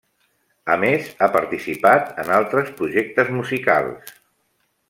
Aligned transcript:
A 0.75 0.77
més, 0.83 1.09
ha 1.19 1.27
participat 1.35 2.09
en 2.25 2.33
altres 2.41 2.75
projectes 2.81 3.33
musicals. 3.39 4.21